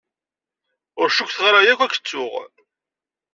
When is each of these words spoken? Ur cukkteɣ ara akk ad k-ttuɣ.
Ur 0.99 1.07
cukkteɣ 1.15 1.43
ara 1.49 1.59
akk 1.71 1.81
ad 1.81 1.91
k-ttuɣ. 1.93 2.33